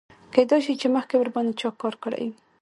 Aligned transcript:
کیدای 0.33 0.59
شي 0.65 0.73
چې 0.81 0.87
مخکې 0.95 1.15
ورباندې 1.17 1.53
چا 1.61 1.69
کار 1.81 1.93
نه 1.95 1.97
وي 1.97 1.99
کړی. 2.03 2.27